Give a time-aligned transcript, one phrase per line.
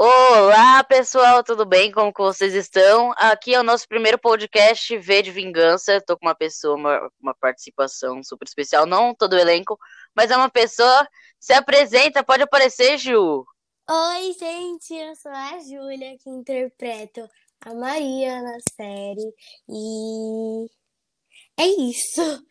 [0.00, 1.90] Olá, pessoal, tudo bem?
[1.90, 3.12] Como que vocês estão?
[3.16, 5.96] Aqui é o nosso primeiro podcast V de Vingança.
[5.96, 9.76] Estou com uma pessoa, uma, uma participação super especial, não todo o elenco,
[10.14, 11.08] mas é uma pessoa.
[11.40, 13.44] Se apresenta, pode aparecer, Ju.
[13.90, 17.28] Oi, gente, eu sou a Júlia, que interpreto
[17.62, 19.34] a Maria na série.
[19.68, 20.66] E
[21.58, 22.46] é isso.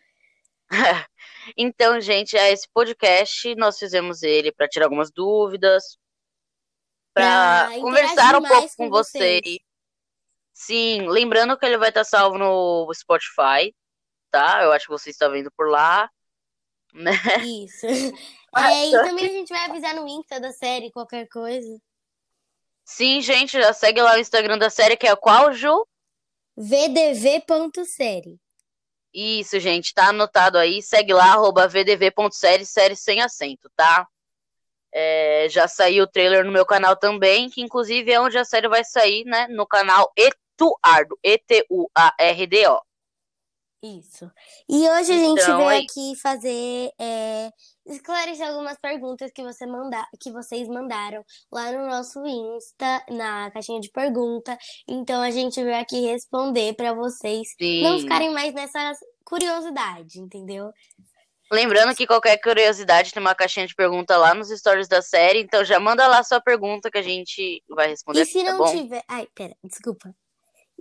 [1.57, 5.97] então, gente, é esse podcast nós fizemos ele para tirar algumas dúvidas,
[7.13, 9.41] para conversar um pouco com, com vocês.
[9.43, 9.59] vocês.
[10.53, 13.75] Sim, lembrando que ele vai estar salvo no Spotify,
[14.31, 14.63] tá?
[14.63, 16.09] Eu acho que você está vendo por lá.
[16.93, 17.11] Né?
[17.45, 17.85] Isso.
[17.85, 17.91] É,
[18.87, 21.79] e também a gente vai avisar no Insta da série, qualquer coisa.
[22.83, 25.85] Sim, gente, já segue lá o Instagram da série, que é qual, Ju?
[26.55, 28.39] vdv.série.
[29.19, 30.79] Isso, gente, tá anotado aí.
[30.79, 34.07] Segue lá, arroba vdv.série, série sem acento, tá?
[34.93, 38.67] É, já saiu o trailer no meu canal também, que inclusive é onde a série
[38.67, 39.47] vai sair, né?
[39.47, 42.79] No canal Etuardo, E-T-U-A-R-D-O.
[43.83, 44.29] Isso.
[44.67, 45.77] E hoje a gente então, veio é...
[45.77, 47.51] aqui fazer é,
[47.85, 53.79] esclarecer algumas perguntas que, você manda, que vocês mandaram lá no nosso Insta, na caixinha
[53.79, 54.57] de pergunta.
[54.87, 57.83] Então a gente veio aqui responder para vocês Sim.
[57.83, 60.71] não ficarem mais nessa curiosidade, entendeu?
[61.51, 65.63] Lembrando que qualquer curiosidade tem uma caixinha de pergunta lá nos stories da série, então
[65.63, 68.23] já manda lá sua pergunta que a gente vai responder.
[68.23, 68.71] E se tá não bom?
[68.71, 69.03] tiver.
[69.07, 70.13] Ai, pera, desculpa.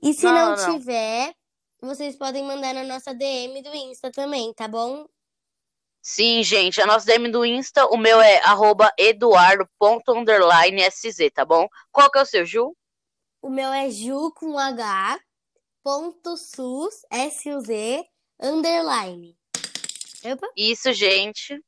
[0.02, 1.32] E se não, não, não tiver,
[1.80, 5.06] vocês podem mandar na nossa DM do Insta também, tá bom?
[6.00, 8.40] Sim, gente, a nossa DM do Insta, o meu é
[8.98, 9.70] eduardo.sz,
[11.32, 11.68] tá bom?
[11.90, 12.76] Qual que é o seu, Ju?
[13.42, 15.20] O meu é ju com h,
[15.82, 18.04] ponto sus, S-U-Z,
[18.40, 19.36] underline.
[20.24, 20.48] Opa.
[20.56, 21.60] Isso, gente.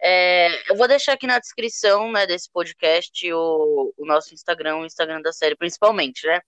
[0.00, 4.86] É, eu vou deixar aqui na descrição né, desse podcast o, o nosso Instagram, o
[4.86, 6.40] Instagram da série, principalmente, né?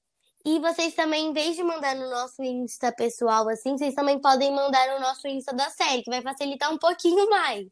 [0.45, 4.53] E vocês também, em vez de mandar no nosso Insta pessoal assim, vocês também podem
[4.53, 7.69] mandar no nosso Insta da série, que vai facilitar um pouquinho mais.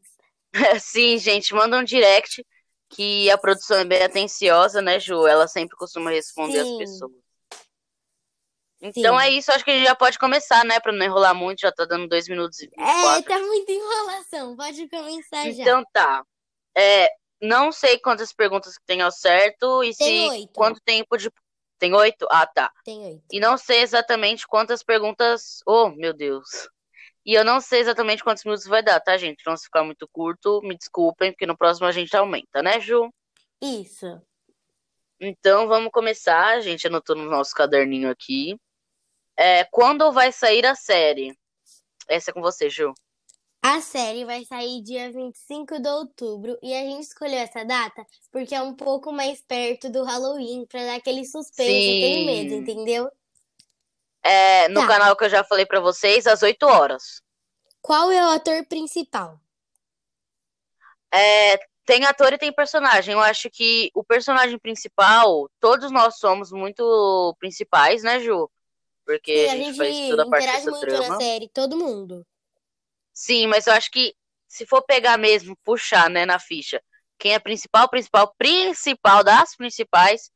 [0.81, 2.45] Sim, gente, manda um direct
[2.89, 5.25] que a produção é bem atenciosa, né, Ju?
[5.27, 6.71] Ela sempre costuma responder Sim.
[6.71, 7.29] as pessoas.
[8.81, 9.25] Então Sim.
[9.25, 10.79] é isso, acho que a gente já pode começar, né?
[10.79, 14.87] Pra não enrolar muito, já tá dando dois minutos e É, tá muita enrolação, pode
[14.87, 15.61] começar já.
[15.61, 16.23] Então tá.
[16.77, 17.09] É,
[17.41, 20.53] não sei quantas perguntas que tem ao certo e tem se oito.
[20.53, 21.29] quanto tempo de.
[21.79, 22.27] Tem oito?
[22.29, 22.71] Ah, tá.
[22.83, 23.23] Tem oito.
[23.31, 25.61] E não sei exatamente quantas perguntas.
[25.65, 26.69] Oh, meu Deus.
[27.25, 29.43] E eu não sei exatamente quantos minutos vai dar, tá, gente?
[29.45, 33.09] Não se ficar muito curto, me desculpem, porque no próximo a gente aumenta, né, Ju?
[33.61, 34.21] Isso.
[35.19, 38.57] Então vamos começar, a gente anotou no nosso caderninho aqui.
[39.37, 41.37] É, quando vai sair a série?
[42.07, 42.93] Essa é com você, Ju.
[43.61, 48.55] A série vai sair dia 25 de outubro e a gente escolheu essa data porque
[48.55, 51.97] é um pouco mais perto do Halloween, pra dar aquele suspense, Sim.
[51.97, 53.11] aquele medo, entendeu?
[54.23, 54.87] É, no tá.
[54.87, 57.21] canal que eu já falei para vocês, às 8 horas.
[57.81, 59.39] Qual é o ator principal?
[61.11, 63.13] É, tem ator e tem personagem.
[63.13, 68.49] Eu acho que o personagem principal, todos nós somos muito principais, né, Ju?
[69.05, 71.07] Porque Sim, a, gente a gente faz toda a parte dessa muito trama.
[71.09, 72.25] na série, todo mundo.
[73.19, 74.15] Sim, mas eu acho que
[74.47, 76.81] se for pegar mesmo, puxar, né, na ficha,
[77.17, 80.31] quem é principal, principal, principal das principais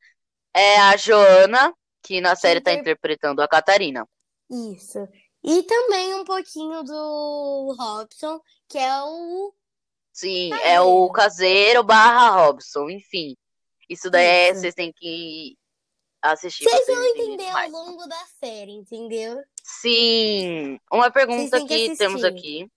[0.53, 1.73] é a Joana,
[2.03, 4.05] que na série está interpretando a Catarina.
[4.51, 4.99] Isso.
[5.41, 9.53] E também um pouquinho do Robson, que é o.
[10.11, 10.69] Sim, caseiro.
[10.69, 13.37] é o caseiro barra Robson, enfim.
[13.89, 15.57] Isso daí é, vocês têm que
[16.23, 16.63] assistir.
[16.63, 19.43] Vocês vão entender ao longo da série, entendeu?
[19.63, 20.79] Sim.
[20.91, 22.67] Uma pergunta que, que temos aqui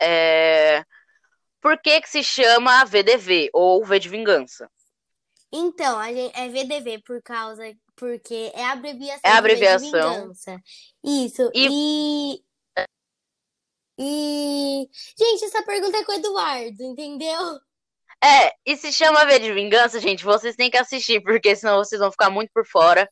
[0.00, 0.84] é
[1.60, 4.70] por que que se chama VDV ou V de Vingança?
[5.52, 7.62] Então, a gente, é VDV por causa
[7.96, 9.20] porque é a abreviação.
[9.22, 10.12] É a abreviação.
[10.12, 10.62] De vingança.
[11.04, 11.50] Isso.
[11.54, 12.42] E...
[12.78, 12.82] e...
[13.98, 14.88] e
[15.18, 17.60] gente, essa pergunta é com o Eduardo, entendeu?
[18.22, 22.00] É, e se chama V de Vingança, gente, vocês têm que assistir, porque senão vocês
[22.00, 23.08] vão ficar muito por fora.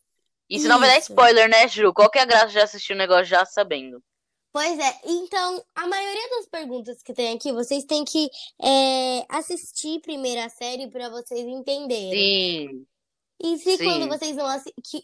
[0.51, 0.87] E senão Isso.
[0.87, 1.93] vai dar spoiler, né, Ju?
[1.93, 4.03] Qual que é a graça de assistir o um negócio já sabendo?
[4.51, 8.31] Pois é, então a maioria das perguntas que tem aqui, vocês têm que
[8.63, 12.11] é, assistir primeiro a série para vocês entenderem.
[12.11, 12.87] Sim.
[13.41, 13.85] E se Sim.
[13.85, 14.49] quando vocês não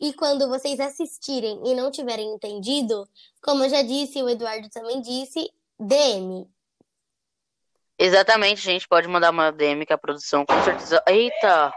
[0.00, 3.08] e quando vocês assistirem e não tiverem entendido,
[3.40, 5.48] como eu já disse, o Eduardo também disse,
[5.78, 6.48] DM.
[7.98, 8.88] Exatamente, gente.
[8.88, 11.02] Pode mandar uma DM que a produção com certeza.
[11.06, 11.72] Eita!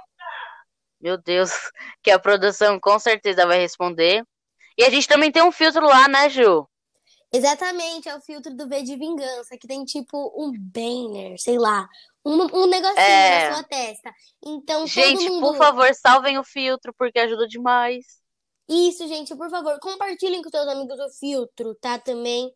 [0.99, 1.51] Meu Deus.
[2.03, 4.23] Que a produção com certeza vai responder.
[4.77, 6.67] E a gente também tem um filtro lá, né, Ju?
[7.33, 11.85] Exatamente, é o filtro do V de Vingança, que tem tipo um banner, sei lá,
[12.23, 13.49] um, um negocinho é...
[13.49, 14.13] na sua testa.
[14.45, 15.41] Então, gente, mundo...
[15.41, 18.05] por favor, salvem o filtro, porque ajuda demais.
[18.69, 21.99] Isso, gente, por favor, compartilhem com seus amigos o filtro, tá?
[21.99, 22.49] Também.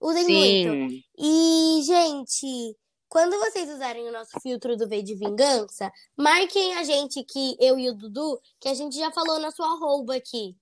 [0.00, 0.68] Usem Sim.
[0.68, 1.04] muito.
[1.18, 2.76] E, gente,
[3.08, 7.78] quando vocês usarem o nosso filtro do V de Vingança, marquem a gente que eu
[7.78, 10.56] e o Dudu, que a gente já falou na sua arroba aqui.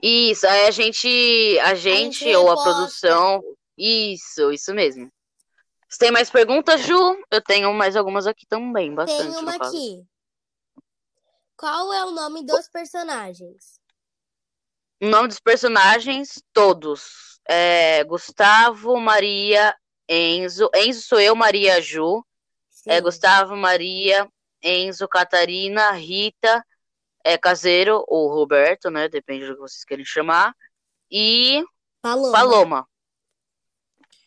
[0.00, 3.42] Isso, aí a gente, a gente, a gente ou a produção.
[3.76, 5.10] Isso, isso mesmo.
[5.88, 6.96] Você tem mais perguntas, Ju?
[7.30, 9.32] Eu tenho mais algumas aqui também, bastante.
[9.32, 10.04] Tem uma aqui.
[11.56, 13.80] Qual é o nome dos personagens?
[15.04, 17.38] O nome dos personagens, todos.
[17.46, 19.76] É Gustavo, Maria,
[20.08, 20.70] Enzo.
[20.74, 22.24] Enzo sou eu, Maria Ju.
[22.86, 24.26] É Gustavo, Maria,
[24.62, 26.64] Enzo, Catarina, Rita,
[27.22, 29.06] é Caseiro ou Roberto, né?
[29.06, 30.56] Depende do que vocês querem chamar.
[31.10, 31.62] E
[32.00, 32.32] Paloma.
[32.32, 32.88] Paloma.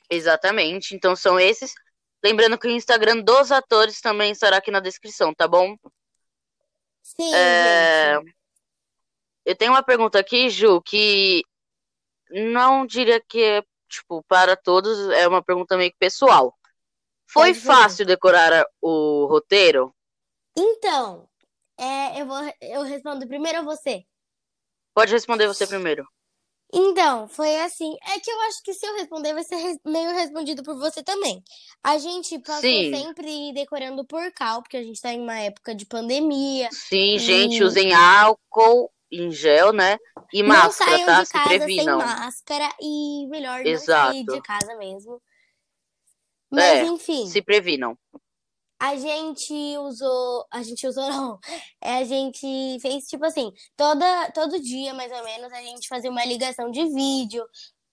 [0.08, 0.94] Exatamente.
[0.94, 1.74] Então são esses.
[2.24, 5.76] Lembrando que o Instagram dos atores também estará aqui na descrição, tá bom?
[7.02, 7.34] Sim.
[7.34, 8.20] É...
[9.48, 11.42] Eu tenho uma pergunta aqui, Ju, que
[12.30, 16.54] não diria que é, tipo, para todos, é uma pergunta meio que pessoal.
[17.26, 19.96] Foi fácil decorar o roteiro?
[20.54, 21.30] Então,
[21.80, 24.04] é, eu, vou, eu respondo primeiro ou você?
[24.94, 26.06] Pode responder você primeiro.
[26.74, 27.96] Então, foi assim.
[28.06, 31.42] É que eu acho que se eu responder, vai ser meio respondido por você também.
[31.82, 32.94] A gente passou Sim.
[32.94, 36.68] sempre decorando por cal, porque a gente tá em uma época de pandemia.
[36.74, 37.20] Sim, e...
[37.20, 39.98] gente, usem álcool em gel, né?
[40.34, 40.98] E não máscara, tá?
[40.98, 42.00] De casa se previnam.
[42.00, 44.08] Sem máscara e melhor Exato.
[44.08, 45.22] não sair de casa mesmo.
[46.52, 47.28] Mas é, enfim.
[47.28, 47.98] Se previnam.
[48.80, 50.46] A gente usou.
[50.52, 51.40] A gente usou, não.
[51.82, 56.12] É, a gente fez, tipo assim, toda, todo dia, mais ou menos, a gente fazia
[56.12, 57.46] uma ligação de vídeo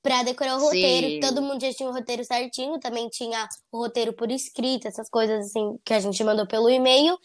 [0.05, 1.07] pra decorar o roteiro.
[1.07, 1.21] Sim.
[1.21, 5.47] Todo mundo já tinha o roteiro certinho, também tinha o roteiro por escrito, essas coisas
[5.47, 7.19] assim que a gente mandou pelo e-mail.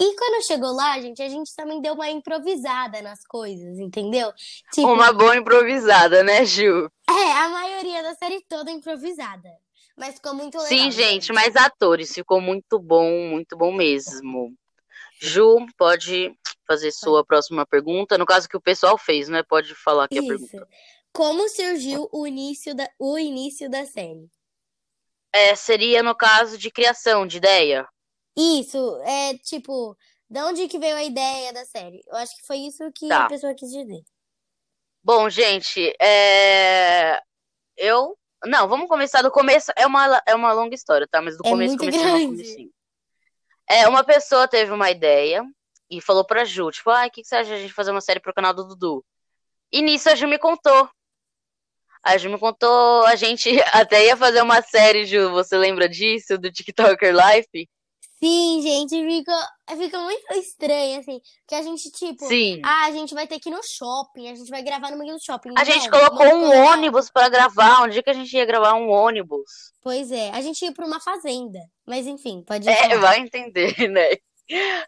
[0.00, 4.32] E quando chegou lá, gente, a gente também deu uma improvisada nas coisas, entendeu?
[4.72, 6.88] Tipo, uma boa improvisada, né, Ju?
[7.08, 9.50] É, a maioria da série toda improvisada.
[9.96, 10.68] Mas ficou muito legal.
[10.68, 14.54] Sim, gente, mas atores, ficou muito bom, muito bom mesmo.
[15.20, 16.32] Ju, pode
[16.64, 18.16] fazer sua próxima pergunta.
[18.16, 19.42] No caso que o pessoal fez, né?
[19.42, 20.24] Pode falar aqui Isso.
[20.24, 20.68] a pergunta.
[21.12, 24.30] Como surgiu o início da, o início da série?
[25.32, 27.88] É, seria no caso de criação, de ideia.
[28.36, 29.96] Isso, é tipo,
[30.28, 32.02] de onde que veio a ideia da série?
[32.06, 33.26] Eu acho que foi isso que tá.
[33.26, 34.02] a pessoa quis dizer.
[35.02, 37.20] Bom, gente, é...
[37.76, 38.16] eu
[38.46, 39.70] não, vamos começar do começo.
[39.76, 41.20] É uma, é uma longa história, tá?
[41.20, 42.70] Mas do é começo, começo, comecinho.
[43.68, 45.44] É, uma pessoa teve uma ideia
[45.90, 47.90] e falou pra Ju, tipo, ah, o que, que você acha de a gente fazer
[47.90, 49.04] uma série pro canal do Dudu?
[49.70, 50.88] E nisso a Ju me contou.
[52.02, 56.38] A Ju me contou, a gente até ia fazer uma série, Ju, você lembra disso,
[56.38, 57.68] do TikToker Life?
[58.22, 59.32] Sim, gente, fica,
[59.78, 61.20] fica muito estranho, assim.
[61.48, 62.60] Que a gente, tipo, Sim.
[62.62, 65.14] ah, a gente vai ter que ir no shopping, a gente vai gravar no meio
[65.14, 65.50] do shopping.
[65.54, 67.82] A não, gente colocou um ônibus para gravar.
[67.82, 69.72] Onde que a gente ia gravar um ônibus?
[69.82, 71.58] Pois é, a gente ia pra uma fazenda.
[71.86, 73.00] Mas enfim, pode É, falar.
[73.00, 74.16] vai entender, né?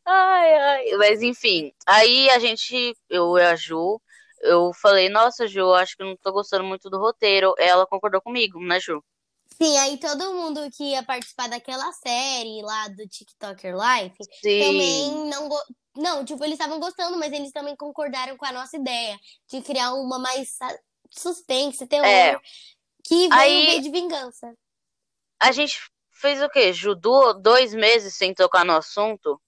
[0.04, 0.96] Ai, ai.
[0.98, 4.00] Mas enfim, aí a gente, eu e a Ju,
[4.42, 7.54] eu falei, nossa, Ju, acho que não tô gostando muito do roteiro.
[7.58, 9.02] Ela concordou comigo, né, Ju?
[9.46, 14.60] Sim, aí todo mundo que ia participar daquela série lá do TikToker Life Sim.
[14.60, 15.48] também não.
[15.48, 15.56] Go...
[15.94, 19.18] Não, tipo, eles estavam gostando, mas eles também concordaram com a nossa ideia
[19.48, 20.56] de criar uma mais
[21.10, 22.40] suspense, terror, é.
[23.04, 24.54] que veio aí, de vingança.
[25.38, 25.78] A gente
[26.10, 26.72] fez o quê?
[26.72, 29.40] Judô dois meses sem tocar no assunto?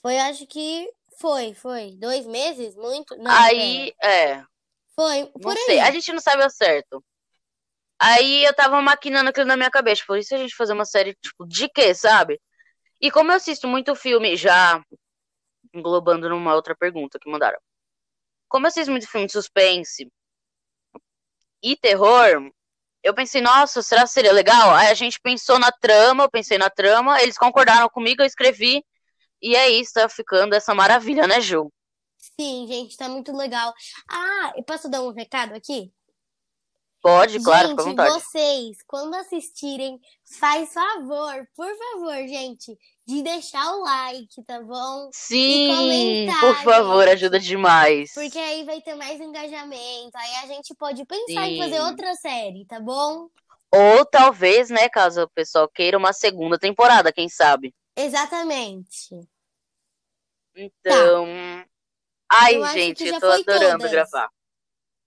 [0.00, 0.88] Foi, acho que
[1.18, 1.92] foi, foi.
[1.92, 2.74] Dois meses?
[2.76, 3.16] Muito?
[3.16, 4.30] Não, aí, é.
[4.32, 4.44] é.
[4.94, 5.66] Foi, por não aí.
[5.66, 5.80] Sei.
[5.80, 7.04] A gente não sabe ao certo.
[7.98, 10.02] Aí eu tava maquinando aquilo na minha cabeça.
[10.06, 12.40] Por isso a gente fazer uma série, tipo, de quê, sabe?
[13.00, 14.82] E como eu assisto muito filme, já
[15.72, 17.58] englobando numa outra pergunta que mandaram.
[18.48, 20.08] Como eu assisto muito filme de suspense
[21.62, 22.50] e terror,
[23.02, 24.74] eu pensei, nossa, será que seria legal?
[24.74, 28.84] Aí a gente pensou na trama, eu pensei na trama, eles concordaram comigo, eu escrevi.
[29.44, 31.70] E é isso, tá ficando essa maravilha, né, Ju?
[32.16, 33.74] Sim, gente, tá muito legal.
[34.10, 35.92] Ah, eu posso dar um recado aqui?
[37.02, 38.14] Pode, claro, gente, fica à vontade.
[38.14, 40.00] vocês, quando assistirem,
[40.40, 42.74] faz favor, por favor, gente,
[43.06, 45.10] de deixar o like, tá bom?
[45.12, 48.14] Sim, por favor, ajuda demais.
[48.14, 51.56] Porque aí vai ter mais engajamento, aí a gente pode pensar Sim.
[51.56, 53.28] em fazer outra série, tá bom?
[53.70, 57.74] Ou talvez, né, caso o pessoal queira uma segunda temporada, quem sabe?
[57.94, 59.28] Exatamente.
[60.56, 61.26] Então.
[61.26, 61.68] Tá.
[62.32, 63.90] Ai, eu gente, eu tô adorando todas.
[63.90, 64.28] gravar.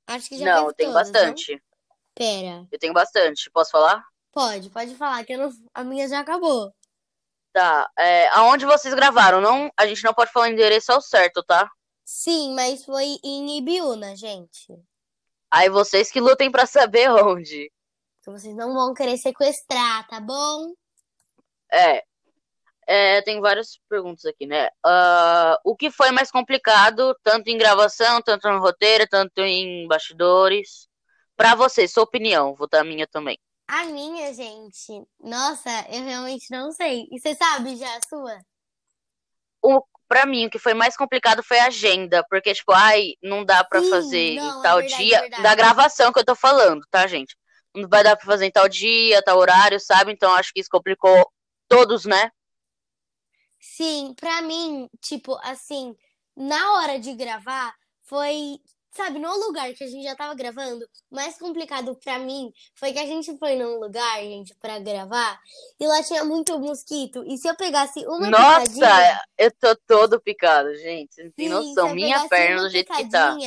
[0.07, 1.53] Acho que já Não, tem todas, bastante.
[1.53, 1.61] Não?
[2.15, 2.67] Pera.
[2.71, 3.49] Eu tenho bastante.
[3.51, 4.03] Posso falar?
[4.31, 5.51] Pode, pode falar, que não...
[5.73, 6.73] a minha já acabou.
[7.51, 7.89] Tá.
[7.97, 9.41] É, aonde vocês gravaram?
[9.41, 11.69] Não, a gente não pode falar o endereço ao certo, tá?
[12.05, 14.73] Sim, mas foi em Ibiúna, gente.
[15.51, 17.71] Aí vocês que lutem para saber onde.
[18.19, 20.73] Porque vocês não vão querer sequestrar, tá bom?
[21.71, 22.03] É.
[22.87, 24.67] é tem várias perguntas aqui, né?
[24.85, 30.87] Uh, o que foi mais complicado, tanto em gravação, tanto no roteiro, tanto em bastidores?
[31.35, 33.37] Pra você, sua opinião, vou dar a minha também.
[33.67, 37.07] A minha, gente, nossa, eu realmente não sei.
[37.11, 38.39] E você sabe já a sua?
[39.61, 43.43] O, pra mim, o que foi mais complicado foi a agenda, porque, tipo, ai, não
[43.43, 46.35] dá pra Sim, fazer não, tal é verdade, dia é da gravação que eu tô
[46.35, 47.35] falando, tá, gente?
[47.75, 50.11] Não vai dar pra fazer em tal dia, tal horário, sabe?
[50.13, 51.29] Então acho que isso complicou
[51.67, 52.31] todos, né?
[53.59, 55.95] Sim, pra mim, tipo, assim,
[56.35, 58.59] na hora de gravar, foi
[58.97, 62.91] sabe, no lugar que a gente já tava gravando, o mais complicado para mim foi
[62.91, 65.39] que a gente foi num lugar, gente, para gravar,
[65.79, 67.23] e lá tinha muito mosquito.
[67.27, 71.23] E se eu pegasse uma Nossa, picadinha, eu tô todo picado, gente.
[71.23, 71.93] Não tem noção.
[71.93, 73.37] Minha perna do jeito que tá.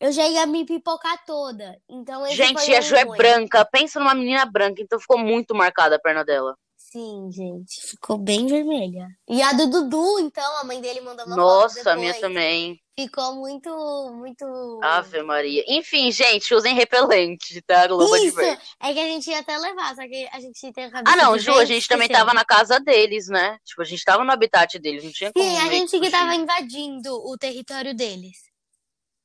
[0.00, 1.78] Eu já ia me pipocar toda.
[1.88, 3.64] Então Gente, a Jo é branca.
[3.64, 6.56] Pensa numa menina branca, então ficou muito marcada a perna dela.
[6.94, 9.08] Sim, gente, ficou bem vermelha.
[9.28, 12.80] E a do Dudu, então, a mãe dele mandou uma Nossa, a minha também.
[12.96, 13.68] Ficou muito,
[14.14, 14.80] muito.
[14.80, 15.64] Ave Maria.
[15.66, 17.88] Enfim, gente, usem repelente, tá?
[17.88, 18.56] Globo Isso, é
[18.92, 21.12] que a gente ia até levar, só que a gente tem a cabeça.
[21.12, 23.58] Ah, não, Ju, a gente também tava na casa deles, né?
[23.64, 25.44] Tipo, a gente tava no habitat deles, não tinha como.
[25.44, 28.36] Sim, a gente que tava invadindo o território deles.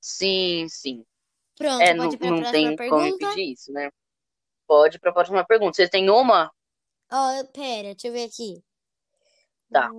[0.01, 1.05] Sim, sim.
[1.55, 3.03] Pronto, é, pode não, não tem pergunta?
[3.03, 3.91] como impedir isso, né?
[4.65, 5.75] Pode para a próxima pergunta.
[5.75, 6.51] Você tem uma?
[7.11, 8.63] Oh, pera, deixa eu ver aqui.
[9.71, 9.89] Tá.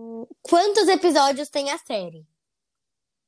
[0.43, 2.27] Quantos episódios tem a série?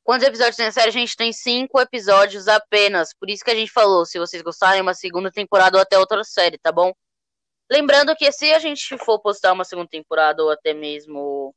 [0.05, 0.89] Quantos episódios tem a série?
[0.89, 3.15] A gente tem cinco episódios apenas.
[3.15, 6.25] Por isso que a gente falou, se vocês gostarem, uma segunda temporada ou até outra
[6.25, 6.93] série, tá bom?
[7.71, 11.55] Lembrando que se a gente for postar uma segunda temporada ou até mesmo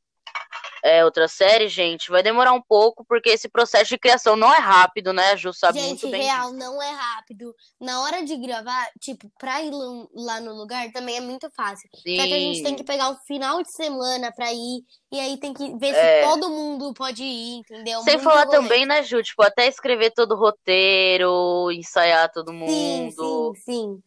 [0.82, 4.58] é, outra série, gente, vai demorar um pouco, porque esse processo de criação não é
[4.58, 5.32] rápido, né?
[5.32, 6.22] A Ju sabe gente, muito bem.
[6.22, 6.58] real, disso.
[6.58, 7.54] não é rápido.
[7.80, 9.70] Na hora de gravar, tipo, pra ir
[10.14, 11.88] lá no lugar também é muito fácil.
[11.94, 12.16] Sim.
[12.16, 15.36] Só que a gente tem que pegar um final de semana pra ir, e aí
[15.38, 16.22] tem que ver é.
[16.22, 18.00] se todo mundo pode ir, entendeu?
[18.02, 19.22] Sem muito falar também, né, Ju?
[19.22, 22.70] Tipo, até escrever todo o roteiro, ensaiar todo mundo.
[22.70, 24.02] Sim, sim, sim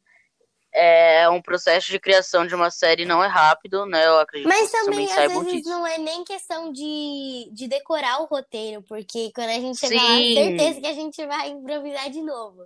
[0.74, 4.06] é um processo de criação de uma série não é rápido, né?
[4.06, 5.70] Eu acredito Mas que também, também às vezes disso.
[5.70, 10.36] não é nem questão de, de decorar o roteiro, porque quando a gente chegar Sim.
[10.36, 12.66] lá, certeza que a gente vai improvisar de novo.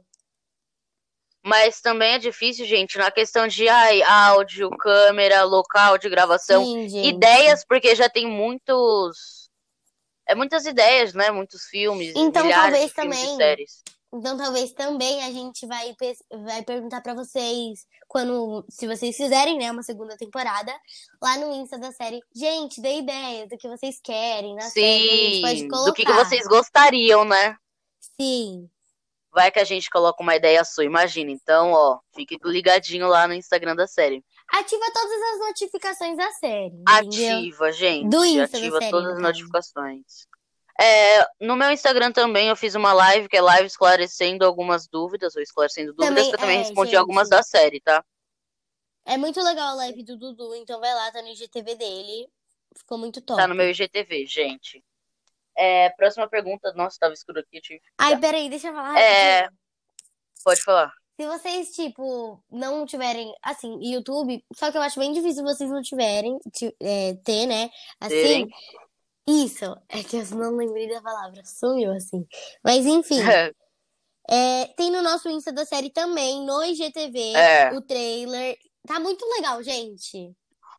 [1.45, 7.05] Mas também é difícil, gente, na questão de ai, áudio, câmera, local de gravação, Sim,
[7.05, 9.49] ideias, porque já tem muitos.
[10.25, 11.31] É muitas ideias, né?
[11.31, 13.83] Muitos filmes, então, talvez também, séries.
[14.13, 15.95] Então talvez também a gente vai,
[16.45, 20.71] vai perguntar para vocês quando, se vocês fizerem, né, uma segunda temporada,
[21.19, 22.21] lá no Insta da série.
[22.35, 25.41] Gente, dê ideias do que vocês querem na Sim, série.
[25.41, 25.89] pode colocar.
[25.89, 27.57] do que, que vocês gostariam, né?
[27.99, 28.69] Sim.
[29.31, 31.31] Vai que a gente coloca uma ideia sua, imagina.
[31.31, 34.23] Então, ó, fique ligadinho lá no Instagram da série.
[34.47, 36.83] Ativa todas as notificações da série.
[36.87, 37.71] Ativa, entendeu?
[37.71, 38.09] gente.
[38.09, 40.27] Do Insta Ativa todas as notificações.
[40.79, 45.35] É, no meu Instagram também eu fiz uma live, que é live esclarecendo algumas dúvidas,
[45.35, 48.03] ou esclarecendo dúvidas, também, que eu também é, respondi gente, algumas da série, tá?
[49.05, 52.27] É muito legal a live do Dudu, então vai lá, tá no IGTV dele.
[52.75, 53.39] Ficou muito top.
[53.39, 54.83] Tá no meu IGTV, gente.
[55.55, 56.73] É, próxima pergunta.
[56.73, 57.61] Nossa, tava escuro aqui.
[57.61, 57.81] Tive...
[57.97, 58.99] Ai, peraí, deixa eu falar.
[58.99, 59.47] É...
[60.43, 60.91] Pode falar.
[61.19, 65.81] Se vocês, tipo, não tiverem, assim, YouTube, só que eu acho bem difícil vocês não
[65.81, 66.39] tiverem,
[66.81, 67.69] é, ter, né?
[67.99, 68.49] Assim, Terem.
[69.27, 72.27] Isso, é que eu não lembrei da palavra, sumiu assim.
[72.63, 73.19] Mas enfim.
[74.29, 77.73] é, tem no nosso Insta da série também, no IGTV, é.
[77.73, 78.57] o trailer.
[78.85, 80.35] Tá muito legal, gente.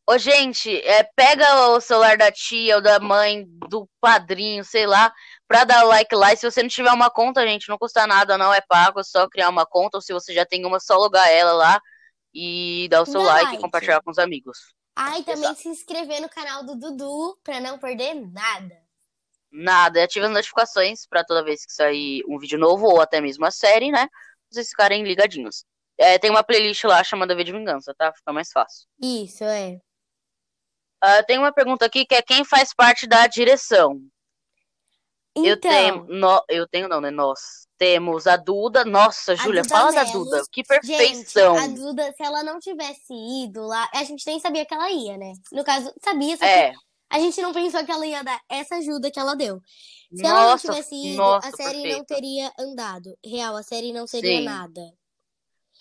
[0.07, 5.11] Ô, gente, é, pega o celular da tia ou da mãe, do padrinho, sei lá,
[5.49, 6.31] pra dar like lá.
[6.31, 9.03] E se você não tiver uma conta, gente, não custa nada, não é pago, é
[9.03, 9.97] só criar uma conta.
[9.97, 11.81] Ou se você já tem uma, só logar ela lá
[12.35, 14.75] e dar o seu like, like e compartilhar com os amigos.
[14.97, 15.61] Ah, e também Exato.
[15.61, 18.81] se inscrever no canal do Dudu pra não perder nada.
[19.51, 23.21] Nada, e ative as notificações para toda vez que sair um vídeo novo ou até
[23.21, 24.09] mesmo a série, né?
[24.51, 25.65] Vocês ficarem ligadinhos.
[25.99, 28.13] É, tem uma playlist lá chamada V de Vingança, tá?
[28.13, 28.87] Fica mais fácil.
[29.01, 29.81] Isso, é.
[31.05, 34.01] Uh, tem uma pergunta aqui que é quem faz parte da direção?
[35.37, 35.45] Então...
[35.45, 36.07] Eu tenho.
[36.09, 37.11] No, eu tenho, não, né?
[37.11, 37.65] Nós.
[37.77, 38.85] Temos a Duda.
[38.85, 40.07] Nossa, Júlia, fala Melos.
[40.07, 40.43] da Duda.
[40.51, 41.59] Que perfeição.
[41.59, 44.89] Gente, a Duda, se ela não tivesse ido lá, a gente nem sabia que ela
[44.91, 45.33] ia, né?
[45.51, 46.73] No caso, sabia, só é.
[47.11, 49.61] a gente não pensou que ela ia dar essa ajuda que ela deu.
[50.15, 53.19] Se nossa, ela não tivesse ido, nossa, a série não teria andado.
[53.25, 54.45] Real, a série não seria Sim.
[54.45, 54.81] nada.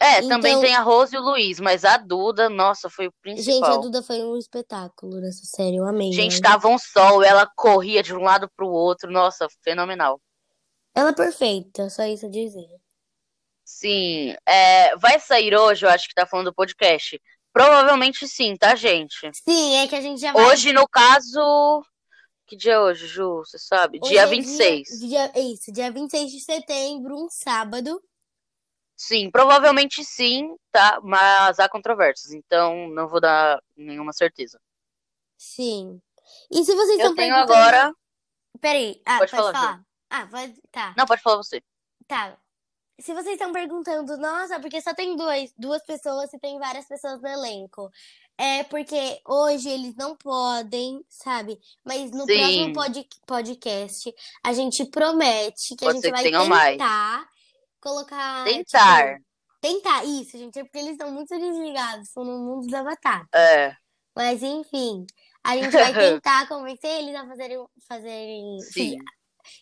[0.04, 3.14] É, então, também tem a Rose e o Luiz, mas a Duda, nossa, foi o
[3.22, 3.54] principal.
[3.54, 6.12] Gente, a Duda foi um espetáculo nessa série, eu amei.
[6.12, 10.20] Gente, tava um sol, ela corria de um lado pro outro, nossa, fenomenal.
[10.94, 12.68] Ela é perfeita, só isso a dizer.
[13.64, 17.18] Sim, é, vai sair hoje, eu acho que tá falando do podcast.
[17.54, 19.16] Provavelmente sim, tá, gente?
[19.32, 20.44] Sim, é que a gente já vai...
[20.48, 21.82] Hoje, no caso...
[22.46, 23.38] Que dia é hoje, Ju?
[23.38, 24.00] Você sabe?
[24.02, 25.00] Hoje dia é 26.
[25.00, 28.02] Dia, dia, isso, dia 26 de setembro, um sábado.
[28.96, 31.00] Sim, provavelmente sim, tá?
[31.04, 34.60] Mas há controvérsias, então não vou dar nenhuma certeza.
[35.38, 36.00] Sim.
[36.52, 37.94] E se vocês Eu estão tenho agora.
[38.62, 39.54] Peraí, ah, pode, pode falar.
[39.54, 39.84] falar?
[40.10, 40.62] Ah, pode.
[40.72, 40.94] Tá.
[40.96, 41.62] Não, pode falar você.
[42.08, 42.38] Tá.
[43.00, 47.20] Se vocês estão perguntando, nossa, porque só tem dois, duas pessoas e tem várias pessoas
[47.20, 47.90] no elenco.
[48.38, 51.60] É porque hoje eles não podem, sabe?
[51.84, 52.38] Mas no Sim.
[52.38, 56.78] próximo pod podcast a gente promete que Pode a gente vai tentar mais
[57.84, 58.46] colocar.
[58.46, 59.16] Tentar.
[59.16, 59.26] Tipo,
[59.62, 60.58] tentar, isso, gente.
[60.58, 63.28] É porque eles estão muito desligados, estão no mundo da batata.
[63.36, 63.76] É.
[64.16, 65.06] Mas enfim,
[65.44, 67.66] a gente vai tentar convencer eles a fazerem.
[67.88, 68.98] fazerem Sim.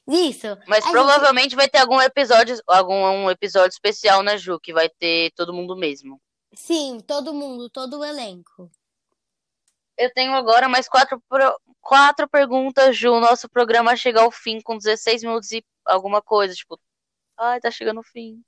[0.08, 0.48] Isso.
[0.68, 1.56] Mas a provavelmente gente...
[1.56, 4.60] vai ter algum episódio, algum um episódio especial, né, Ju?
[4.60, 6.22] Que vai ter todo mundo mesmo.
[6.54, 8.70] Sim, todo mundo, todo o elenco.
[9.98, 11.60] Eu tenho agora mais quatro, pro...
[11.80, 13.20] quatro perguntas, Ju.
[13.20, 16.54] Nosso programa chega ao fim com 16 minutos e alguma coisa.
[16.54, 16.80] Tipo,
[17.43, 18.39] Ai, tá chegando o fim.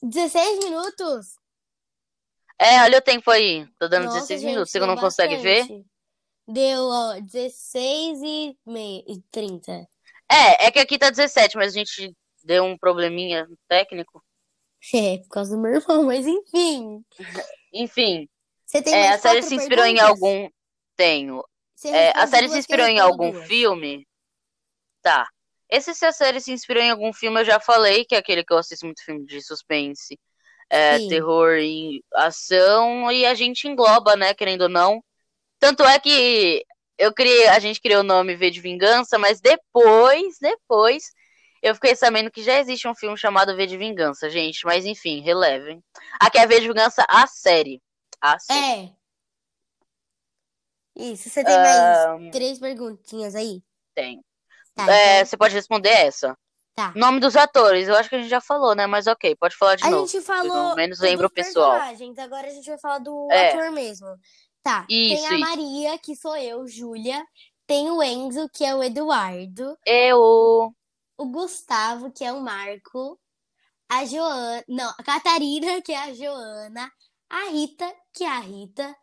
[0.00, 1.36] 16 minutos?
[2.56, 3.66] É, olha o tempo aí.
[3.80, 4.70] Tô dando Nossa, 16 gente, minutos.
[4.70, 5.04] Você não bastante.
[5.04, 5.84] consegue ver?
[6.46, 9.72] Deu, ó, 16 e, meio, e 30.
[10.30, 14.24] É, é que aqui tá 17, mas a gente deu um probleminha técnico.
[14.94, 17.04] É, por causa do meu irmão, mas enfim.
[17.72, 18.28] enfim.
[18.64, 20.06] Você tem é, a série se inspirou perguntas?
[20.06, 20.50] em algum.
[20.94, 21.44] Tenho.
[21.86, 23.48] É, a série se inspirou em algum duas.
[23.48, 24.06] filme?
[25.02, 25.28] Tá.
[25.70, 28.44] Esse se a série se inspirou em algum filme, eu já falei, que é aquele
[28.44, 30.18] que eu assisto muito filme de suspense,
[30.70, 35.02] é, terror e ação, e a gente engloba, né, querendo ou não.
[35.58, 36.64] Tanto é que
[36.96, 41.04] eu criei, a gente criou o nome V de Vingança, mas depois, depois,
[41.62, 44.64] eu fiquei sabendo que já existe um filme chamado V de Vingança, gente.
[44.64, 45.82] Mas enfim, relevem.
[46.20, 47.82] Aqui é V de Vingança, a série.
[48.20, 48.86] A série.
[48.86, 48.98] É.
[50.96, 52.30] Isso, você tem mais um...
[52.30, 53.62] três perguntinhas aí?
[53.94, 54.20] Tem.
[54.78, 55.26] Tá, é, então...
[55.26, 56.36] Você pode responder essa.
[56.74, 56.92] Tá.
[56.94, 58.86] Nome dos atores, eu acho que a gente já falou, né?
[58.86, 60.04] Mas ok, pode falar de a novo.
[60.04, 60.76] A gente falou.
[60.76, 61.72] menos lembra o pessoal.
[61.72, 63.50] Agora a gente vai falar do é.
[63.50, 64.06] ator mesmo.
[64.62, 64.86] Tá.
[64.88, 65.40] Isso, tem a isso.
[65.40, 67.24] Maria, que sou eu, Júlia.
[67.66, 69.76] Tem o Enzo, que é o Eduardo.
[69.84, 70.72] Eu.
[71.16, 73.18] O Gustavo, que é o Marco.
[73.88, 74.64] A Joana.
[74.68, 76.92] Não, a Catarina, que é a Joana.
[77.28, 78.96] A Rita, que é a Rita.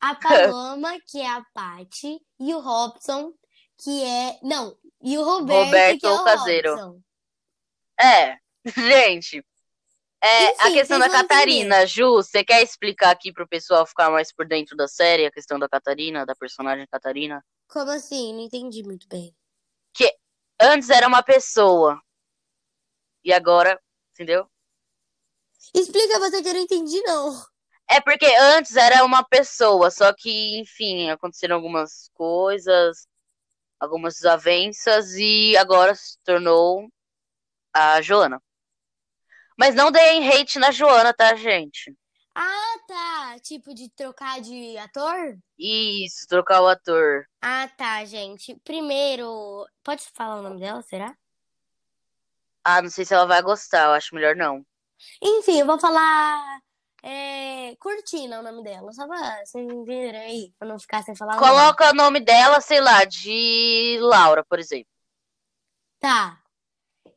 [0.00, 0.14] A
[0.78, 2.20] Paloma, que é a Pati.
[2.38, 3.32] E o Robson,
[3.78, 4.38] que é.
[4.44, 6.70] Não, e o Roberto, Roberto que é o Caseiro.
[6.74, 7.00] Robson.
[8.00, 8.36] É,
[8.76, 9.44] gente.
[10.22, 11.86] É, Enfim, a questão da Catarina, entender.
[11.86, 15.58] Ju, você quer explicar aqui pro pessoal ficar mais por dentro da série, a questão
[15.58, 17.44] da Catarina, da personagem Catarina?
[17.68, 18.32] Como assim?
[18.32, 19.36] Não entendi muito bem.
[19.92, 20.12] Que
[20.60, 22.00] antes era uma pessoa.
[23.22, 23.80] E agora,
[24.12, 24.48] entendeu?
[25.74, 27.44] Explica você que eu não entendi, não.
[27.88, 33.06] É porque antes era uma pessoa, só que, enfim, aconteceram algumas coisas
[33.80, 36.88] algumas desavenças e agora se tornou
[37.72, 38.42] a Joana.
[39.58, 41.96] Mas não deem hate na Joana, tá, gente?
[42.34, 43.38] Ah, tá.
[43.40, 45.38] Tipo de trocar de ator?
[45.58, 47.24] Isso, trocar o ator.
[47.40, 48.54] Ah, tá, gente.
[48.62, 51.16] Primeiro, pode falar o nome dela, será?
[52.62, 54.66] Ah, não sei se ela vai gostar, eu acho melhor não.
[55.22, 56.60] Enfim, eu vou falar
[57.08, 61.14] é, Cortina é o nome dela, só pra vocês entenderem aí, pra não ficar sem
[61.14, 61.38] falar.
[61.38, 62.18] Coloca o nome.
[62.18, 64.90] dela, sei lá, de Laura, por exemplo.
[66.00, 66.42] Tá.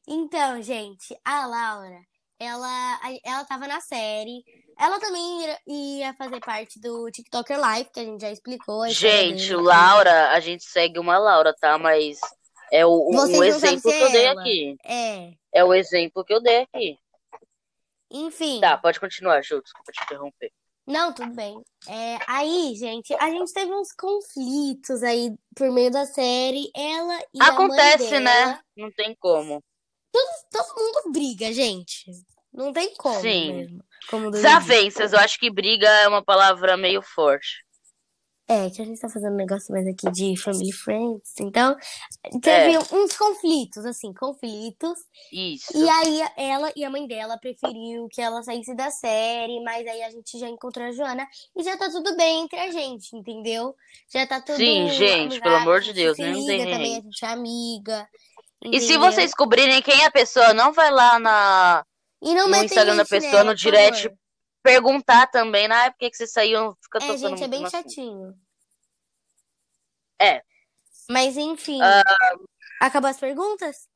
[0.08, 2.02] Então, gente, a Laura,
[2.40, 4.44] ela, ela tava na série.
[4.78, 8.88] Ela também ia fazer parte do TikToker Live, que a gente já explicou.
[8.90, 11.80] Gente, o Laura, a gente segue uma Laura, tá?
[11.80, 12.20] Mas
[12.72, 14.40] é o, um exemplo que eu dei ela.
[14.40, 14.76] aqui.
[14.86, 15.32] É.
[15.52, 17.00] É o exemplo que eu dei aqui.
[18.12, 18.60] Enfim.
[18.62, 19.62] Tá, pode continuar, Ju.
[19.62, 20.52] Desculpa te interromper.
[20.88, 21.62] Não, tudo bem.
[21.88, 26.72] É, aí, gente, a gente teve uns conflitos aí por meio da série.
[26.76, 28.60] Ela e Acontece, a mãe dela, né?
[28.76, 29.64] Não tem como.
[30.12, 32.06] Todo, todo mundo briga, gente.
[32.52, 33.54] Não tem como Sim.
[33.54, 33.84] mesmo.
[34.10, 37.64] Como Desavenças, eu acho que briga é uma palavra meio forte.
[38.52, 41.34] É, que a gente tá fazendo um negócio mais aqui de Family Friends.
[41.40, 41.78] Então,
[42.42, 42.80] teve é.
[42.80, 44.98] uns conflitos, assim, conflitos.
[45.32, 45.78] Isso.
[45.78, 50.02] E aí, ela e a mãe dela preferiu que ela saísse da série, mas aí
[50.02, 53.76] a gente já encontrou a Joana e já tá tudo bem entre a gente, entendeu?
[54.12, 54.58] Já tá tudo.
[54.58, 56.32] Sim, gente, pelo amor de Deus, né?
[56.32, 58.10] Não tem também, a gente é amiga.
[58.64, 58.80] Entendeu?
[58.80, 61.86] E se vocês descobrirem quem é a pessoa, não vai lá na.
[62.20, 64.10] E não no Instagram da pessoa, nela, no direct.
[64.70, 65.76] Perguntar também, né?
[65.76, 66.78] Ah, por que, você saiu?
[66.82, 68.36] Fica é, gente, é bem chatinho.
[70.22, 70.44] É.
[71.10, 71.82] Mas enfim.
[71.82, 72.48] Uh...
[72.80, 73.88] Acabou as perguntas?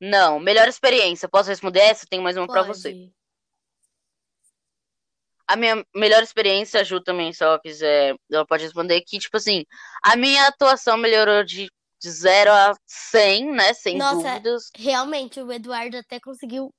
[0.00, 1.28] Não, melhor experiência.
[1.28, 2.06] Posso responder essa?
[2.08, 3.10] Tenho mais uma para você.
[5.46, 9.36] A minha melhor experiência, a Ju também, se ela quiser, ela pode responder que, tipo
[9.36, 9.64] assim,
[10.02, 11.68] a minha atuação melhorou de,
[12.00, 13.74] de 0 a 100, né?
[13.74, 14.70] Sem Nossa, dúvidas.
[14.76, 16.72] Realmente, o Eduardo até conseguiu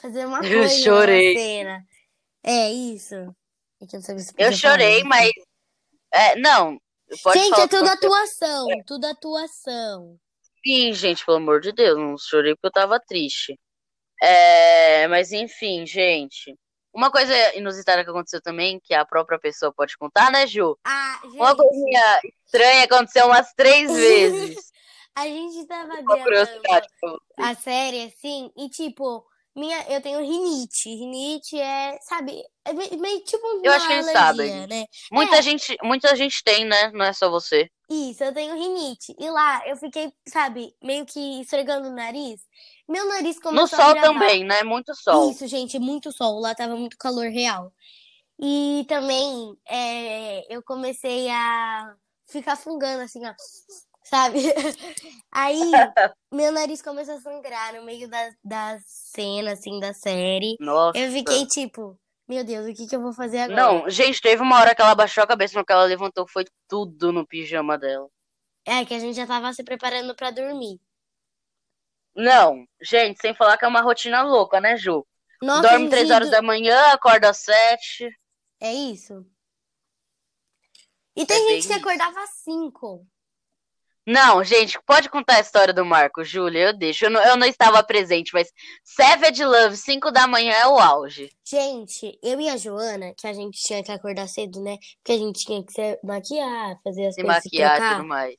[0.00, 1.34] fazer uma coisa Eu chorei.
[1.34, 1.89] na cena.
[2.42, 3.14] É, isso.
[3.14, 3.84] É
[4.38, 5.30] eu, eu chorei, mas.
[6.12, 6.78] É, não.
[7.32, 8.66] Gente, é tudo atuação.
[8.86, 10.18] Tudo atuação.
[10.64, 11.98] Sim, gente, pelo amor de Deus.
[11.98, 13.58] Não chorei porque eu tava triste.
[14.22, 16.54] É, mas enfim, gente.
[16.92, 20.76] Uma coisa inusitada que aconteceu também, que a própria pessoa pode contar, né, Ju?
[20.84, 21.36] Ah, gente.
[21.36, 24.70] Uma coisinha estranha aconteceu umas três vezes.
[25.14, 29.24] a gente tava gravando a série, assim, e tipo,
[29.60, 30.88] minha, eu tenho rinite.
[30.88, 34.66] Rinite é, sabe, é meio tipo uma Eu acho que eles alergia, sabem.
[34.66, 34.86] Né?
[35.12, 35.42] Muita, é.
[35.42, 36.90] gente, muita gente tem, né?
[36.92, 37.70] Não é só você.
[37.88, 39.14] Isso, eu tenho rinite.
[39.18, 42.40] E lá eu fiquei, sabe, meio que esfregando o nariz.
[42.88, 44.62] Meu nariz começou No sol também, né?
[44.62, 45.30] Muito sol.
[45.30, 46.40] Isso, gente, muito sol.
[46.40, 47.72] Lá tava muito calor real.
[48.40, 51.94] E também é, eu comecei a
[52.26, 53.34] ficar fungando, assim, ó
[54.10, 54.40] sabe?
[55.30, 55.60] Aí
[56.34, 60.56] meu nariz começou a sangrar no meio da, da cena, assim, da série.
[60.58, 60.98] Nossa.
[60.98, 61.96] Eu fiquei tipo,
[62.28, 63.62] meu Deus, o que, que eu vou fazer agora?
[63.62, 66.44] Não, gente, teve uma hora que ela baixou a cabeça, no que ela levantou, foi
[66.68, 68.08] tudo no pijama dela.
[68.66, 70.80] É, que a gente já tava se preparando para dormir.
[72.14, 75.06] Não, gente, sem falar que é uma rotina louca, né, Ju?
[75.40, 78.10] Nossa, Dorme três horas da manhã, acorda às sete.
[78.60, 79.24] É isso.
[81.16, 83.06] E tem é gente que acordava às cinco.
[84.06, 87.04] Não, gente, pode contar a história do Marco, Júlia, eu deixo.
[87.04, 88.50] Eu não, eu não estava presente, mas
[88.82, 91.30] Savage Love, 5 da manhã é o auge.
[91.46, 94.78] Gente, eu e a Joana, que a gente tinha que acordar cedo, né?
[94.96, 97.42] Porque a gente tinha que se maquiar, fazer as se coisas.
[97.42, 98.34] Se maquiar e tudo mais.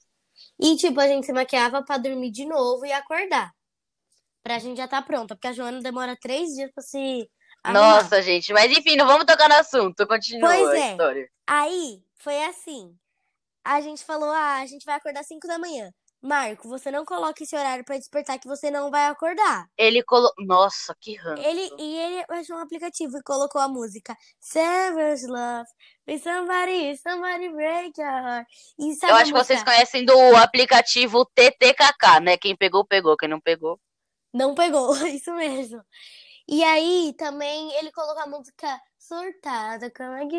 [0.59, 3.51] E, tipo, a gente se maquiava pra dormir de novo e acordar.
[4.43, 7.29] Pra gente já estar tá pronta, porque a Joana demora três dias pra se.
[7.63, 8.01] Arrumar.
[8.01, 10.07] Nossa, gente, mas enfim, não vamos tocar no assunto.
[10.07, 10.91] Continua pois a é.
[10.91, 11.29] história.
[11.45, 12.95] Aí, foi assim
[13.63, 15.91] a gente falou: ah, a gente vai acordar 5 da manhã.
[16.23, 19.65] Marco, você não coloca esse horário para despertar que você não vai acordar.
[19.75, 20.45] Ele colocou.
[20.45, 21.41] Nossa, que ranço.
[21.41, 25.67] Ele E ele achou um aplicativo e colocou a música Savage Love.
[26.07, 28.47] With somebody, somebody break your heart.
[28.79, 32.37] E sabe Eu acho que vocês conhecem do aplicativo TTKK, né?
[32.37, 33.17] Quem pegou, pegou.
[33.17, 33.79] Quem não pegou.
[34.31, 35.81] Não pegou, isso mesmo.
[36.47, 40.35] E aí também ele colocou a música Surtada, como é que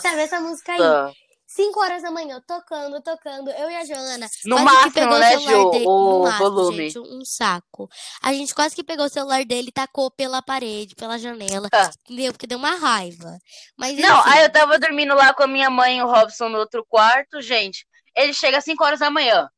[0.00, 1.14] Sabe essa música aí?
[1.48, 4.28] 5 horas da manhã, tocando, tocando, eu e a Joana.
[4.44, 5.70] No máximo, né, Ju?
[5.70, 6.90] Dele, o máximo, volume.
[6.90, 7.88] Gente, um saco.
[8.22, 11.68] A gente quase que pegou o celular dele e tacou pela parede, pela janela.
[11.72, 11.90] Ah.
[12.04, 12.32] Entendeu?
[12.32, 13.38] Porque deu uma raiva.
[13.78, 16.58] Mas, Não, aí eu tava dormindo lá com a minha mãe e o Robson no
[16.58, 17.86] outro quarto, gente.
[18.14, 19.48] Ele chega às 5 horas da manhã.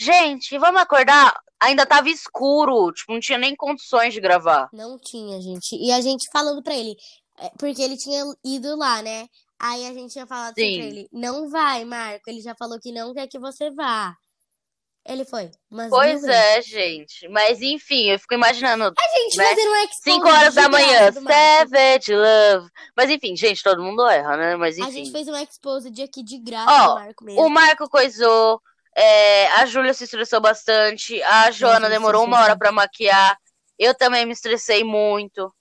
[0.00, 1.38] Gente, vamos acordar?
[1.60, 4.68] Ainda tava escuro, tipo, não tinha nem condições de gravar.
[4.72, 5.76] Não tinha, gente.
[5.76, 6.96] E a gente falando pra ele,
[7.38, 9.26] é, porque ele tinha ido lá, né?
[9.58, 12.28] Aí a gente tinha falado assim pra ele: não vai, Marco.
[12.28, 14.14] Ele já falou que não quer que você vá.
[15.08, 15.50] Ele foi.
[15.70, 17.28] Mas pois é, gente.
[17.28, 18.84] Mas enfim, eu fico imaginando.
[18.84, 19.46] A gente né?
[19.46, 22.70] fazendo um expose 5 horas da manhã, Savage Love.
[22.96, 24.56] Mas enfim, gente, todo mundo erra, né?
[24.56, 24.88] Mas enfim.
[24.88, 27.40] A gente fez um expose de aqui de graça, Ó, Marco mesmo.
[27.40, 28.60] O Marco coisou.
[28.96, 31.22] É, a Júlia se estressou bastante.
[31.22, 33.38] A Joana demorou uma hora para maquiar.
[33.78, 35.54] Eu também me estressei muito.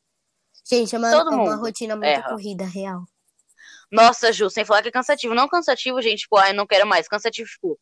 [0.68, 2.30] Gente, é uma, é uma rotina muito erra.
[2.30, 3.04] corrida, real.
[3.92, 5.34] Nossa, Ju, sem falar que é cansativo.
[5.34, 7.08] Não cansativo, gente, tipo, ai, não quero mais.
[7.08, 7.80] Cansativo, tipo,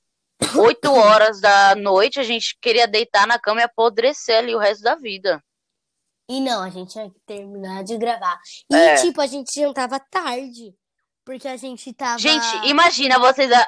[0.60, 4.84] 8 horas da noite, a gente queria deitar na cama e apodrecer ali o resto
[4.84, 5.44] da vida.
[6.30, 8.39] E não, a gente tinha que terminar de gravar.
[8.72, 8.96] E, é.
[8.96, 10.74] tipo, a gente jantava tarde.
[11.26, 12.20] Porque a gente tava.
[12.20, 13.66] Gente, imagina vocês a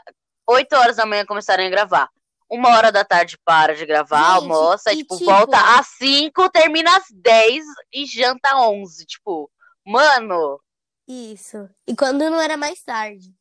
[0.48, 2.10] 8 horas da manhã começarem a gravar.
[2.50, 6.50] Uma hora da tarde para de gravar, gente, almoça, e, tipo, tipo, volta às 5,
[6.52, 9.06] termina às 10 e janta às 11.
[9.06, 9.50] Tipo,
[9.86, 10.60] mano,
[11.08, 11.70] isso.
[11.88, 13.34] E quando não era mais tarde.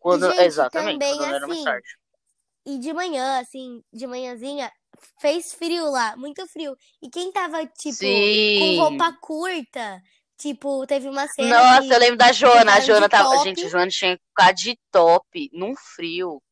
[0.00, 1.98] Quando, e, gente, exatamente, também, quando não era mais assim, tarde.
[2.66, 4.72] E de manhã, assim, de manhãzinha,
[5.20, 6.76] fez frio lá, muito frio.
[7.02, 8.58] E quem tava, tipo, Sim.
[8.58, 10.02] com roupa curta,
[10.38, 11.58] tipo, teve uma cena.
[11.58, 12.74] Nossa, eu lembro da Joana.
[12.74, 13.30] A Joana tava.
[13.30, 13.44] Top.
[13.44, 16.42] Gente, a Joana tinha que ficar de top, num frio.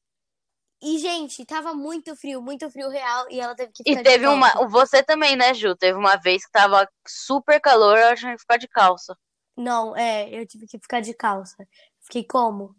[0.81, 4.26] E, gente, tava muito frio, muito frio real, e ela teve que ficar E teve
[4.28, 4.68] uma.
[4.68, 5.74] Você também, né, Ju?
[5.74, 9.16] Teve uma vez que tava super calor, ela tinha que ficar de calça.
[9.59, 11.66] Não, é, eu tive que ficar de calça.
[12.03, 12.77] Fiquei como?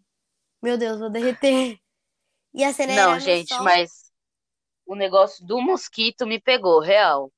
[0.62, 1.78] Meu Deus, vou derreter.
[2.52, 4.10] E a cena Não, gente, mas
[4.84, 7.32] o negócio do mosquito me pegou, real.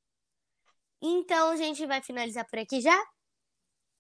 [1.02, 2.98] Então, a gente vai finalizar por aqui já?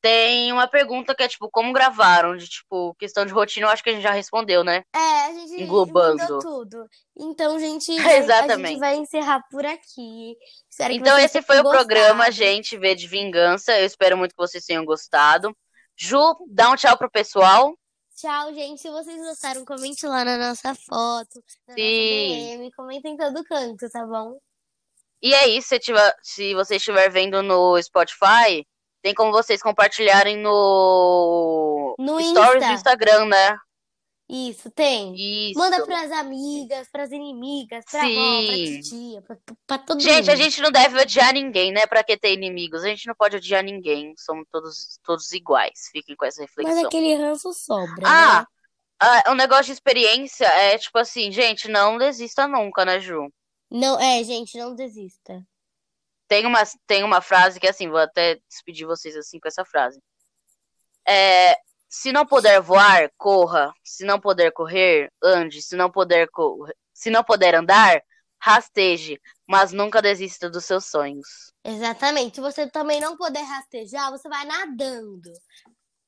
[0.02, 2.36] Tem uma pergunta que é, tipo, como gravaram?
[2.36, 4.82] De, tipo, questão de rotina, eu acho que a gente já respondeu, né?
[4.92, 6.40] É, a gente Englobando.
[6.40, 6.88] tudo.
[7.16, 7.92] Então, gente,
[8.26, 8.66] Exatamente.
[8.66, 10.36] a gente vai encerrar por aqui.
[10.68, 13.78] Espero então, esse foi o programa, gente, V de Vingança.
[13.78, 15.56] Eu espero muito que vocês tenham gostado.
[15.96, 17.72] Ju, dá um tchau pro pessoal.
[18.16, 18.80] Tchau, gente.
[18.80, 22.28] Se vocês gostaram, comente lá na nossa foto, na Sim.
[22.28, 24.36] nossa DM, comentem em todo canto, tá bom?
[25.22, 28.66] E é isso, se, tiver, se você estiver vendo no Spotify,
[29.02, 32.68] tem como vocês compartilharem no, no Stories Insta.
[32.68, 33.58] do Instagram, né?
[34.28, 35.14] Isso, tem.
[35.14, 35.58] Isso.
[35.58, 38.16] Manda pras amigas, pras inimigas, pra Sim.
[38.16, 39.36] avó, pra titia, pra,
[39.66, 40.24] pra todo gente, mundo.
[40.24, 41.84] Gente, a gente não deve odiar ninguém, né?
[41.86, 42.82] Pra que ter inimigos?
[42.82, 44.14] A gente não pode odiar ninguém.
[44.16, 45.90] Somos todos, todos iguais.
[45.92, 46.74] Fiquem com essa reflexão.
[46.74, 48.46] Mas aquele ranço sobra, ah, né?
[48.98, 53.28] Ah, um negócio de experiência é tipo assim, gente, não desista nunca, né, Ju?
[53.70, 55.42] Não, é, gente, não desista.
[56.32, 60.00] Tem uma, tem uma frase que assim, vou até despedir vocês assim com essa frase.
[61.06, 61.54] É,
[61.90, 63.70] se não puder voar, corra.
[63.84, 65.60] Se não puder correr, ande.
[65.60, 66.26] Se não puder,
[66.94, 68.02] se não puder andar,
[68.38, 69.20] rasteje.
[69.46, 71.52] Mas nunca desista dos seus sonhos.
[71.62, 72.36] Exatamente.
[72.36, 75.30] Se você também não puder rastejar, você vai nadando.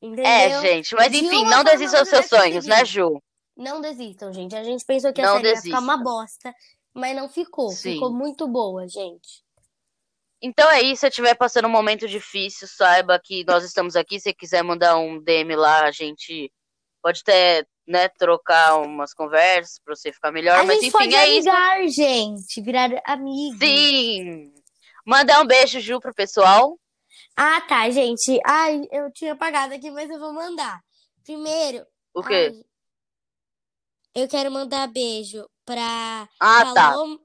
[0.01, 0.25] Entendeu?
[0.25, 0.95] É, gente.
[0.95, 3.23] Mas enfim, não desista dos seus sonhos, né, Ju?
[3.55, 4.57] Não desistam, gente.
[4.57, 5.69] A gente pensou que a não série desista.
[5.69, 6.55] ia ficar uma bosta,
[6.95, 7.69] mas não ficou.
[7.69, 7.93] Sim.
[7.93, 9.44] Ficou muito boa, gente.
[10.47, 14.21] Então é isso, se estiver passando um momento difícil, saiba que nós estamos aqui.
[14.21, 16.53] Se quiser mandar um DM lá, a gente
[17.03, 20.61] pode até, né, trocar umas conversas para você ficar melhor.
[20.61, 21.97] A mas gente enfim, pode é amigar, isso.
[21.97, 23.57] gente, virar amigo.
[23.59, 24.53] Sim.
[25.07, 26.79] Mandar um beijo, Ju, pro pessoal.
[27.35, 28.39] Ah, tá, gente.
[28.45, 30.79] Ai, eu tinha apagado aqui, mas eu vou mandar.
[31.25, 31.87] Primeiro.
[32.13, 32.53] O quê?
[32.53, 32.65] Ai,
[34.23, 36.29] eu quero mandar beijo pra.
[36.39, 37.17] Ah, Paloma...
[37.17, 37.25] tá.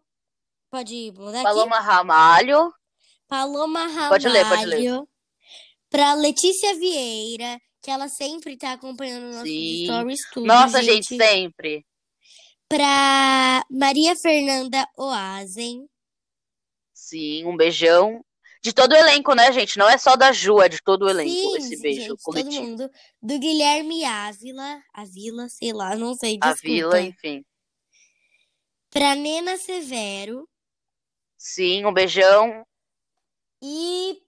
[0.71, 1.86] Pode mandar Paloma aqui?
[1.86, 2.79] Ramalho.
[3.30, 4.10] Paloma Ramalho.
[4.10, 5.04] Pode ler, pode ler.
[5.88, 9.86] Pra Letícia Vieira, que ela sempre tá acompanhando nossos Sim.
[9.86, 11.15] stories tudo, Nossa, gente.
[11.15, 11.86] gente, sempre.
[12.68, 15.88] Pra Maria Fernanda Oazen.
[16.94, 18.24] Sim, um beijão.
[18.62, 19.78] De todo o elenco, né, gente?
[19.78, 22.52] Não é só da Ju, é de todo o elenco Sim, esse beijo gente, coletivo.
[22.56, 22.89] Todo mundo.
[23.22, 24.82] Do Guilherme Ávila.
[24.94, 26.68] Avila, sei lá, não sei, desculpa.
[26.68, 27.46] Vila, enfim.
[28.89, 30.48] Pra Nena Severo.
[31.38, 32.65] Sim, um beijão.
[33.62, 34.22] E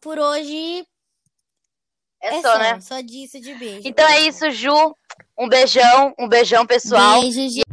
[0.00, 0.86] por hoje
[2.20, 2.80] É, é só, só, né?
[2.80, 3.82] só disso de beijo.
[3.84, 4.94] Então é isso, Ju.
[5.36, 7.20] Um beijão, um beijão, pessoal.
[7.20, 7.67] Beijo, gente.